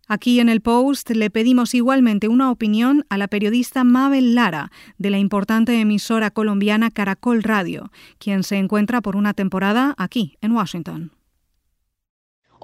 Aquí 0.09 0.40
en 0.40 0.49
el 0.49 0.61
Post 0.61 1.11
le 1.11 1.30
pedimos 1.30 1.75
igualmente 1.75 2.28
una 2.28 2.50
opinión 2.50 3.04
a 3.09 3.16
la 3.18 3.28
periodista 3.28 3.85
Mabel 3.85 4.35
Lara, 4.35 4.71
de 4.99 5.11
la 5.11 5.18
importante 5.18 5.80
emisora 5.80 6.30
colombiana 6.30 6.90
Caracol 6.90 7.42
Radio, 7.42 7.90
quien 8.18 8.42
se 8.42 8.56
encuentra 8.56 9.00
por 9.00 9.16
una 9.16 9.32
temporada 9.32 9.94
aquí, 9.97 10.37
en 10.40 10.52
Washington. 10.52 11.12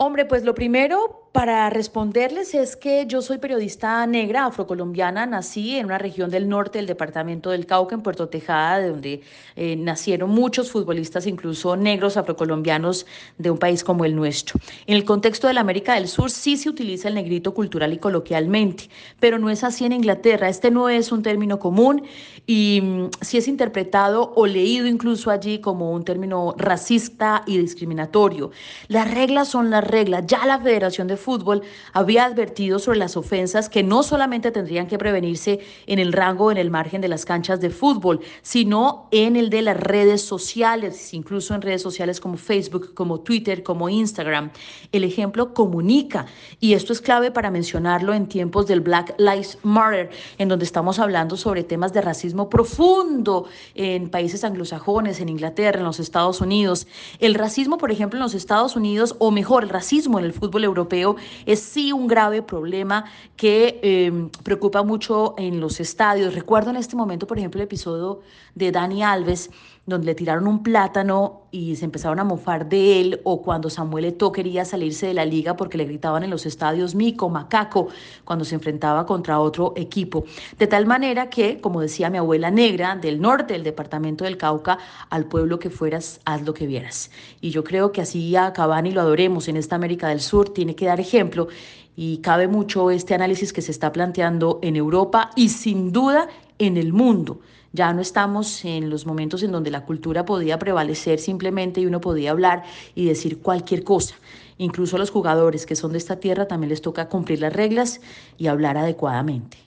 Hombre, 0.00 0.26
pues 0.26 0.44
lo 0.44 0.54
primero, 0.54 1.27
para 1.32 1.68
responderles 1.68 2.54
es 2.54 2.74
que 2.74 3.04
yo 3.06 3.20
soy 3.20 3.38
periodista 3.38 4.06
negra, 4.06 4.46
afrocolombiana, 4.46 5.26
nací 5.26 5.76
en 5.76 5.86
una 5.86 5.98
región 5.98 6.30
del 6.30 6.48
norte 6.48 6.78
del 6.78 6.86
departamento 6.86 7.50
del 7.50 7.66
Cauca, 7.66 7.94
en 7.94 8.02
Puerto 8.02 8.28
Tejada, 8.28 8.78
de 8.78 8.88
donde 8.88 9.20
eh, 9.54 9.76
nacieron 9.76 10.30
muchos 10.30 10.70
futbolistas, 10.70 11.26
incluso 11.26 11.76
negros 11.76 12.16
afrocolombianos 12.16 13.06
de 13.36 13.50
un 13.50 13.58
país 13.58 13.84
como 13.84 14.06
el 14.06 14.16
nuestro. 14.16 14.58
En 14.86 14.96
el 14.96 15.04
contexto 15.04 15.46
de 15.46 15.54
la 15.54 15.60
América 15.60 15.94
del 15.94 16.08
Sur 16.08 16.30
sí 16.30 16.56
se 16.56 16.70
utiliza 16.70 17.08
el 17.08 17.14
negrito 17.14 17.52
cultural 17.52 17.92
y 17.92 17.98
coloquialmente, 17.98 18.88
pero 19.20 19.38
no 19.38 19.50
es 19.50 19.64
así 19.64 19.84
en 19.84 19.92
Inglaterra. 19.92 20.48
Este 20.48 20.70
no 20.70 20.88
es 20.88 21.12
un 21.12 21.22
término 21.22 21.58
común 21.58 22.04
y 22.46 22.80
mm, 22.82 23.10
sí 23.20 23.36
es 23.36 23.48
interpretado 23.48 24.32
o 24.34 24.46
leído 24.46 24.86
incluso 24.86 25.30
allí 25.30 25.58
como 25.58 25.92
un 25.92 26.04
término 26.04 26.54
racista 26.56 27.42
y 27.46 27.58
discriminatorio. 27.58 28.50
Las 28.88 29.12
reglas 29.12 29.48
son 29.48 29.68
las 29.68 29.84
reglas. 29.84 30.24
Ya 30.26 30.46
la 30.46 30.58
Federación 30.58 31.06
de 31.06 31.17
Fútbol 31.18 31.62
había 31.92 32.24
advertido 32.24 32.78
sobre 32.78 32.98
las 32.98 33.16
ofensas 33.16 33.68
que 33.68 33.82
no 33.82 34.02
solamente 34.02 34.50
tendrían 34.50 34.86
que 34.86 34.96
prevenirse 34.96 35.60
en 35.86 35.98
el 35.98 36.12
rango 36.12 36.50
en 36.50 36.56
el 36.56 36.70
margen 36.70 37.02
de 37.02 37.08
las 37.08 37.24
canchas 37.24 37.60
de 37.60 37.70
fútbol, 37.70 38.20
sino 38.42 39.08
en 39.10 39.36
el 39.36 39.50
de 39.50 39.62
las 39.62 39.76
redes 39.76 40.22
sociales, 40.22 41.12
incluso 41.12 41.54
en 41.54 41.62
redes 41.62 41.82
sociales 41.82 42.20
como 42.20 42.36
Facebook, 42.36 42.94
como 42.94 43.20
Twitter, 43.20 43.62
como 43.62 43.88
Instagram. 43.88 44.50
El 44.92 45.04
ejemplo 45.04 45.52
comunica 45.52 46.26
y 46.60 46.72
esto 46.72 46.92
es 46.92 47.00
clave 47.00 47.30
para 47.30 47.50
mencionarlo 47.50 48.14
en 48.14 48.28
tiempos 48.28 48.66
del 48.66 48.80
Black 48.80 49.14
Lives 49.18 49.58
Matter, 49.62 50.10
en 50.38 50.48
donde 50.48 50.64
estamos 50.64 50.98
hablando 50.98 51.36
sobre 51.36 51.64
temas 51.64 51.92
de 51.92 52.00
racismo 52.00 52.48
profundo 52.48 53.46
en 53.74 54.08
países 54.10 54.44
anglosajones, 54.44 55.20
en 55.20 55.28
Inglaterra, 55.28 55.80
en 55.80 55.84
los 55.84 56.00
Estados 56.00 56.40
Unidos. 56.40 56.86
El 57.18 57.34
racismo, 57.34 57.78
por 57.78 57.90
ejemplo, 57.90 58.18
en 58.18 58.22
los 58.22 58.34
Estados 58.34 58.76
Unidos, 58.76 59.16
o 59.18 59.30
mejor, 59.30 59.64
el 59.64 59.68
racismo 59.68 60.18
en 60.18 60.24
el 60.24 60.32
fútbol 60.32 60.64
europeo, 60.64 61.07
es 61.46 61.60
sí 61.60 61.92
un 61.92 62.06
grave 62.06 62.42
problema 62.42 63.04
que 63.36 63.80
em, 63.82 64.28
preocupa 64.42 64.82
mucho 64.82 65.34
en 65.38 65.60
los 65.60 65.80
estadios. 65.80 66.34
Recuerdo 66.34 66.70
en 66.70 66.76
este 66.76 66.96
momento, 66.96 67.26
por 67.26 67.38
ejemplo, 67.38 67.60
el 67.60 67.64
episodio 67.64 68.20
de 68.54 68.72
Dani 68.72 69.02
Alves 69.02 69.50
donde 69.88 70.06
le 70.06 70.14
tiraron 70.14 70.46
un 70.46 70.62
plátano 70.62 71.42
y 71.50 71.74
se 71.76 71.86
empezaron 71.86 72.20
a 72.20 72.24
mofar 72.24 72.68
de 72.68 73.00
él, 73.00 73.20
o 73.24 73.40
cuando 73.42 73.70
Samuel 73.70 74.04
Eto'o 74.04 74.32
quería 74.32 74.64
salirse 74.64 75.06
de 75.06 75.14
la 75.14 75.24
liga 75.24 75.56
porque 75.56 75.78
le 75.78 75.86
gritaban 75.86 76.22
en 76.22 76.30
los 76.30 76.44
estadios 76.44 76.94
mico, 76.94 77.30
macaco, 77.30 77.88
cuando 78.24 78.44
se 78.44 78.54
enfrentaba 78.54 79.06
contra 79.06 79.40
otro 79.40 79.72
equipo. 79.76 80.24
De 80.58 80.66
tal 80.66 80.86
manera 80.86 81.30
que, 81.30 81.60
como 81.60 81.80
decía 81.80 82.10
mi 82.10 82.18
abuela 82.18 82.50
negra 82.50 82.96
del 82.96 83.20
norte 83.20 83.54
del 83.54 83.64
departamento 83.64 84.24
del 84.24 84.36
Cauca, 84.36 84.78
al 85.08 85.24
pueblo 85.24 85.58
que 85.58 85.70
fueras, 85.70 86.20
haz 86.26 86.42
lo 86.42 86.52
que 86.52 86.66
vieras. 86.66 87.10
Y 87.40 87.50
yo 87.50 87.64
creo 87.64 87.90
que 87.90 88.02
así 88.02 88.36
a 88.36 88.52
Cavani 88.52 88.90
lo 88.90 89.00
adoremos 89.00 89.48
en 89.48 89.56
esta 89.56 89.76
América 89.76 90.08
del 90.08 90.20
Sur, 90.20 90.50
tiene 90.50 90.74
que 90.74 90.86
dar 90.86 91.00
ejemplo 91.00 91.48
y 91.96 92.18
cabe 92.18 92.46
mucho 92.46 92.90
este 92.90 93.14
análisis 93.14 93.52
que 93.52 93.62
se 93.62 93.72
está 93.72 93.90
planteando 93.90 94.60
en 94.62 94.76
Europa 94.76 95.30
y 95.34 95.48
sin 95.48 95.92
duda 95.92 96.28
en 96.58 96.76
el 96.76 96.92
mundo. 96.92 97.40
Ya 97.72 97.92
no 97.92 98.00
estamos 98.00 98.64
en 98.64 98.90
los 98.90 99.06
momentos 99.06 99.42
en 99.42 99.52
donde 99.52 99.70
la 99.70 99.84
cultura 99.84 100.24
podía 100.24 100.58
prevalecer 100.58 101.18
simplemente 101.18 101.80
y 101.80 101.86
uno 101.86 102.00
podía 102.00 102.30
hablar 102.30 102.64
y 102.94 103.04
decir 103.06 103.40
cualquier 103.40 103.84
cosa. 103.84 104.14
Incluso 104.56 104.96
a 104.96 104.98
los 104.98 105.10
jugadores 105.10 105.66
que 105.66 105.76
son 105.76 105.92
de 105.92 105.98
esta 105.98 106.16
tierra 106.16 106.48
también 106.48 106.70
les 106.70 106.82
toca 106.82 107.08
cumplir 107.08 107.40
las 107.40 107.52
reglas 107.52 108.00
y 108.36 108.46
hablar 108.46 108.76
adecuadamente. 108.78 109.58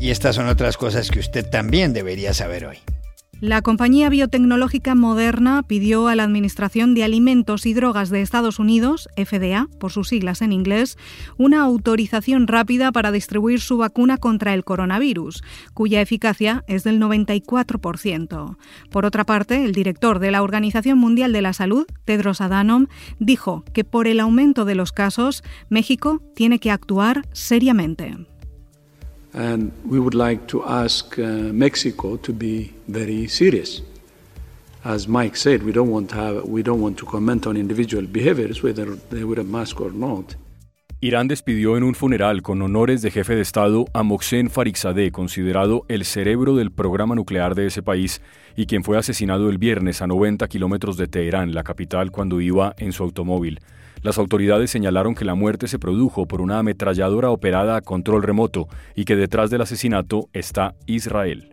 Y 0.00 0.10
estas 0.10 0.36
son 0.36 0.48
otras 0.48 0.78
cosas 0.78 1.10
que 1.10 1.18
usted 1.18 1.48
también 1.48 1.92
debería 1.92 2.32
saber 2.32 2.64
hoy. 2.64 2.78
La 3.40 3.62
compañía 3.62 4.10
biotecnológica 4.10 4.94
Moderna 4.94 5.62
pidió 5.62 6.08
a 6.08 6.14
la 6.14 6.24
Administración 6.24 6.92
de 6.94 7.04
Alimentos 7.04 7.64
y 7.64 7.72
Drogas 7.72 8.10
de 8.10 8.20
Estados 8.20 8.58
Unidos, 8.58 9.08
FDA, 9.16 9.66
por 9.78 9.92
sus 9.92 10.08
siglas 10.08 10.42
en 10.42 10.52
inglés, 10.52 10.98
una 11.38 11.62
autorización 11.62 12.46
rápida 12.46 12.92
para 12.92 13.10
distribuir 13.10 13.62
su 13.62 13.78
vacuna 13.78 14.18
contra 14.18 14.52
el 14.52 14.62
coronavirus, 14.62 15.42
cuya 15.72 16.02
eficacia 16.02 16.64
es 16.66 16.84
del 16.84 17.00
94%. 17.00 18.58
Por 18.90 19.06
otra 19.06 19.24
parte, 19.24 19.64
el 19.64 19.72
director 19.72 20.18
de 20.18 20.32
la 20.32 20.42
Organización 20.42 20.98
Mundial 20.98 21.32
de 21.32 21.40
la 21.40 21.54
Salud, 21.54 21.86
Tedros 22.04 22.42
Adhanom, 22.42 22.88
dijo 23.20 23.64
que 23.72 23.84
por 23.84 24.06
el 24.06 24.20
aumento 24.20 24.66
de 24.66 24.74
los 24.74 24.92
casos, 24.92 25.42
México 25.70 26.22
tiene 26.34 26.58
que 26.58 26.70
actuar 26.70 27.26
seriamente. 27.32 28.18
And 29.32 29.72
we 29.84 30.00
would 30.00 30.14
like 30.14 30.46
to 30.48 30.64
ask 30.64 31.18
uh, 31.18 31.52
Mexico 31.52 32.16
to 32.16 32.32
be 32.32 32.72
very 32.88 33.28
serious. 33.28 33.82
As 34.84 35.06
Mike 35.06 35.36
said, 35.36 35.62
we 35.62 35.72
don't 35.72 35.90
want 35.90 36.10
to 36.10 36.16
have, 36.16 36.44
we 36.44 36.62
don't 36.62 36.80
want 36.80 36.96
to 36.98 37.06
comment 37.06 37.46
on 37.46 37.56
individual 37.56 38.06
behaviors, 38.06 38.62
whether 38.62 38.96
they 39.10 39.24
wear 39.24 39.40
a 39.40 39.44
mask 39.44 39.80
or 39.80 39.92
not. 39.92 40.36
Irán 41.02 41.28
despidió 41.28 41.78
en 41.78 41.82
un 41.82 41.94
funeral 41.94 42.42
con 42.42 42.60
honores 42.60 43.00
de 43.00 43.10
jefe 43.10 43.34
de 43.34 43.40
Estado 43.40 43.86
a 43.94 44.02
Mohsen 44.02 44.50
Farizadeh, 44.50 45.10
considerado 45.10 45.86
el 45.88 46.04
cerebro 46.04 46.56
del 46.56 46.72
programa 46.72 47.14
nuclear 47.14 47.54
de 47.54 47.66
ese 47.66 47.82
país 47.82 48.20
y 48.54 48.66
quien 48.66 48.84
fue 48.84 48.98
asesinado 48.98 49.48
el 49.48 49.56
viernes 49.56 50.02
a 50.02 50.06
90 50.06 50.46
kilómetros 50.48 50.98
de 50.98 51.08
Teherán, 51.08 51.54
la 51.54 51.62
capital, 51.62 52.10
cuando 52.10 52.42
iba 52.42 52.74
en 52.76 52.92
su 52.92 53.02
automóvil. 53.02 53.60
Las 54.02 54.16
autoridades 54.16 54.70
señalaron 54.70 55.14
que 55.14 55.26
la 55.26 55.34
muerte 55.34 55.68
se 55.68 55.78
produjo 55.78 56.26
por 56.26 56.40
una 56.40 56.58
ametralladora 56.58 57.30
operada 57.30 57.76
a 57.76 57.82
control 57.82 58.22
remoto 58.22 58.66
y 58.94 59.04
que 59.04 59.14
detrás 59.14 59.50
del 59.50 59.60
asesinato 59.60 60.28
está 60.32 60.74
Israel. 60.86 61.49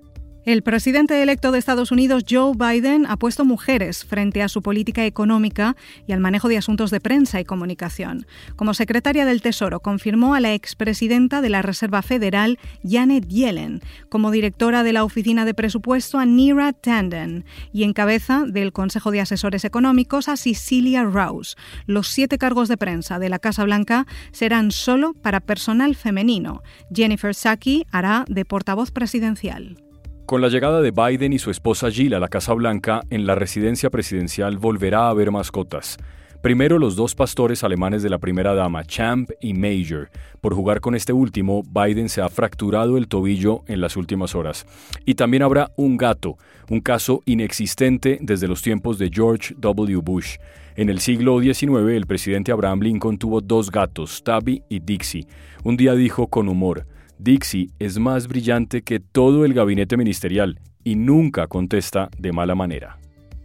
El 0.47 0.61
presidente 0.61 1.21
electo 1.21 1.51
de 1.51 1.59
Estados 1.59 1.91
Unidos, 1.91 2.23
Joe 2.25 2.53
Biden, 2.55 3.05
ha 3.05 3.17
puesto 3.17 3.43
mujeres 3.43 4.05
frente 4.05 4.41
a 4.41 4.47
su 4.47 4.61
política 4.61 5.05
económica 5.05 5.75
y 6.07 6.13
al 6.13 6.21
manejo 6.21 6.47
de 6.47 6.55
asuntos 6.55 6.89
de 6.89 7.01
prensa 7.01 7.41
y 7.41 7.43
comunicación. 7.43 8.25
Como 8.55 8.73
secretaria 8.73 9.25
del 9.25 9.41
Tesoro, 9.41 9.81
confirmó 9.81 10.35
a 10.35 10.39
la 10.39 10.53
expresidenta 10.53 11.41
de 11.41 11.49
la 11.49 11.63
Reserva 11.63 12.01
Federal, 12.01 12.59
Janet 12.81 13.27
Yellen, 13.27 13.81
como 14.07 14.31
directora 14.31 14.83
de 14.83 14.93
la 14.93 15.03
Oficina 15.03 15.43
de 15.43 15.53
Presupuesto 15.53 16.17
a 16.17 16.25
Nira 16.25 16.71
Tanden 16.71 17.43
y 17.73 17.83
en 17.83 17.91
cabeza 17.91 18.45
del 18.47 18.71
Consejo 18.71 19.11
de 19.11 19.19
Asesores 19.19 19.65
Económicos 19.65 20.29
a 20.29 20.37
Cecilia 20.37 21.03
Rouse. 21.03 21.57
Los 21.87 22.07
siete 22.07 22.37
cargos 22.37 22.69
de 22.69 22.77
prensa 22.77 23.19
de 23.19 23.27
la 23.27 23.39
Casa 23.39 23.65
Blanca 23.65 24.07
serán 24.31 24.71
solo 24.71 25.13
para 25.13 25.41
personal 25.41 25.97
femenino. 25.97 26.63
Jennifer 26.89 27.35
Psaki 27.35 27.85
hará 27.91 28.23
de 28.29 28.45
portavoz 28.45 28.91
presidencial. 28.91 29.87
Con 30.27 30.41
la 30.41 30.50
llegada 30.50 30.82
de 30.82 30.91
Biden 30.91 31.32
y 31.32 31.39
su 31.39 31.51
esposa 31.51 31.89
Jill 31.89 32.13
a 32.13 32.19
la 32.19 32.28
Casa 32.28 32.51
Blanca, 32.51 32.99
en 33.10 33.25
la 33.25 33.36
residencia 33.36 33.89
presidencial 33.89 34.58
volverá 34.58 35.06
a 35.06 35.10
haber 35.12 35.32
mascotas. 35.32 35.95
Primero 36.41 36.80
los 36.80 36.97
dos 36.97 37.15
pastores 37.15 37.63
alemanes 37.63 38.04
de 38.04 38.10
la 38.10 38.17
primera 38.17 38.54
dama, 38.54 38.84
Champ 38.84 39.30
y 39.39 39.54
Major. 39.54 40.10
Por 40.41 40.54
jugar 40.54 40.82
con 40.82 40.95
este 40.95 41.13
último, 41.13 41.63
Biden 41.63 42.10
se 42.10 42.19
ha 42.19 42.28
fracturado 42.28 42.97
el 42.97 43.08
tobillo 43.08 43.63
en 43.67 43.80
las 43.80 43.95
últimas 43.95 44.36
horas. 44.36 44.65
Y 45.06 45.15
también 45.15 45.43
habrá 45.43 45.71
un 45.78 45.95
gato, 45.95 46.38
un 46.69 46.82
caso 46.82 47.21
inexistente 47.23 48.17
desde 48.19 48.49
los 48.49 48.62
tiempos 48.62 48.99
de 48.99 49.10
George 49.10 49.56
W. 49.58 50.01
Bush. 50.01 50.39
En 50.75 50.89
el 50.89 50.99
siglo 50.99 51.39
XIX, 51.39 51.93
el 51.95 52.06
presidente 52.06 52.51
Abraham 52.51 52.82
Lincoln 52.82 53.17
tuvo 53.17 53.39
dos 53.39 53.71
gatos, 53.71 54.21
Tabby 54.25 54.62
y 54.67 54.82
Dixie. 54.82 55.25
Un 55.63 55.78
día 55.78 55.93
dijo 55.93 56.28
con 56.28 56.49
humor, 56.49 56.86
Dixie 57.19 57.69
es 57.80 57.97
más 57.99 58.27
brillante 58.27 58.82
que 58.84 58.99
todo 58.99 59.45
el 59.45 59.53
gabinete 59.53 59.97
ministerial 59.97 60.60
y 60.84 60.95
nunca 60.95 61.47
contesta 61.47 62.10
de 62.17 62.32
mala 62.32 62.56
manera. 62.56 62.97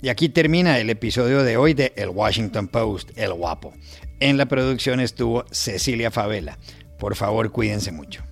Y 0.02 0.08
aquí 0.08 0.28
termina 0.28 0.78
el 0.78 0.90
episodio 0.90 1.42
de 1.42 1.56
hoy 1.56 1.74
de 1.74 1.92
El 1.96 2.11
Washington 2.11 2.68
Post, 2.68 3.11
El 3.16 3.32
Guapo. 3.35 3.72
En 4.20 4.37
la 4.37 4.46
producción 4.46 5.00
estuvo 5.00 5.44
Cecilia 5.50 6.11
Favela. 6.11 6.58
Por 6.98 7.14
favor, 7.14 7.50
cuídense 7.52 7.92
mucho. 7.92 8.22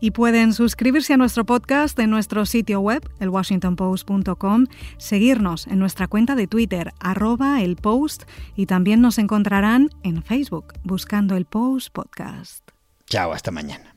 Y 0.00 0.12
pueden 0.12 0.52
suscribirse 0.54 1.12
a 1.12 1.16
nuestro 1.16 1.44
podcast 1.44 1.98
en 1.98 2.10
nuestro 2.10 2.46
sitio 2.46 2.80
web, 2.80 3.02
elwashingtonpost.com, 3.20 4.66
seguirnos 4.96 5.66
en 5.66 5.78
nuestra 5.78 6.08
cuenta 6.08 6.34
de 6.34 6.46
Twitter, 6.46 6.92
arroba 7.00 7.62
el 7.62 7.76
post, 7.76 8.24
y 8.56 8.66
también 8.66 9.00
nos 9.00 9.18
encontrarán 9.18 9.90
en 10.02 10.22
Facebook 10.22 10.74
buscando 10.84 11.36
el 11.36 11.44
Post 11.44 11.90
Podcast. 11.92 12.70
Chao, 13.06 13.32
hasta 13.32 13.50
mañana. 13.50 13.94